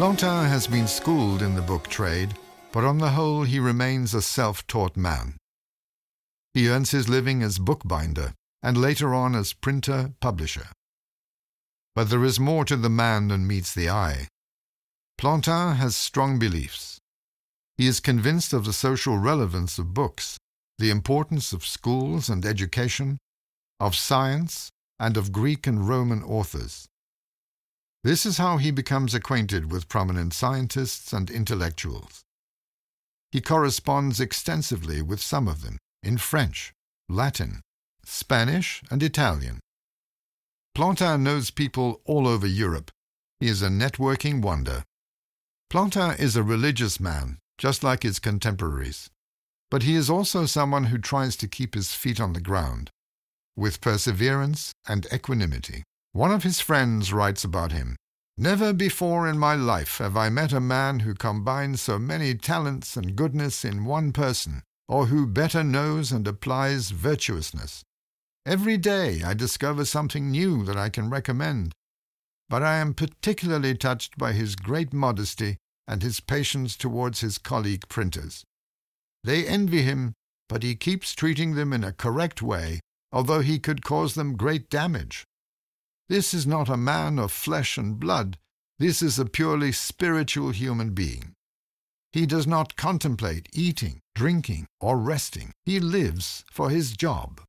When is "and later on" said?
8.62-9.34